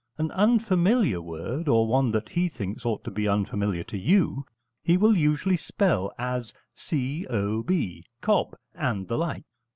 [0.17, 4.43] An unfamiliar word, or one that he thinks ought to be unfamiliar to you,
[4.81, 9.43] he will usually spell as c o b cob, and the like.